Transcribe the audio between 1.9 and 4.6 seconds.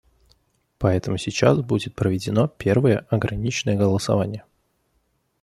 проведено первое ограниченное голосование.